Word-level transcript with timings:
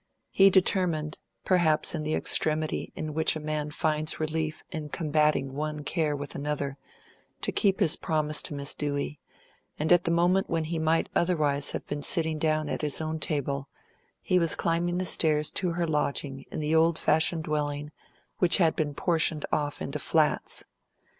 He 0.31 0.49
determined, 0.49 1.19
perhaps 1.45 1.93
in 1.93 2.01
the 2.01 2.15
extremity 2.15 2.91
in 2.95 3.13
which 3.13 3.35
a 3.35 3.39
man 3.39 3.69
finds 3.69 4.19
relief 4.19 4.63
in 4.71 4.89
combating 4.89 5.53
one 5.53 5.83
care 5.83 6.15
with 6.15 6.33
another, 6.33 6.79
to 7.41 7.51
keep 7.51 7.79
his 7.79 7.95
promise 7.97 8.41
to 8.41 8.55
Miss 8.55 8.73
Dewey, 8.73 9.19
and 9.77 9.91
at 9.91 10.05
the 10.05 10.09
moment 10.09 10.49
when 10.49 10.63
he 10.63 10.79
might 10.79 11.07
otherwise 11.15 11.69
have 11.73 11.85
been 11.85 12.01
sitting 12.01 12.39
down 12.39 12.67
at 12.67 12.81
his 12.81 12.99
own 12.99 13.19
table 13.19 13.69
he 14.23 14.39
was 14.39 14.55
climbing 14.55 14.97
the 14.97 15.05
stairs 15.05 15.51
to 15.51 15.73
her 15.73 15.85
lodging 15.85 16.45
in 16.49 16.59
the 16.59 16.73
old 16.73 16.97
fashioned 16.97 17.43
dwelling 17.43 17.91
which 18.39 18.57
had 18.57 18.75
been 18.75 18.95
portioned 18.95 19.45
off 19.51 19.83
into 19.83 19.99
flats. 19.99 20.63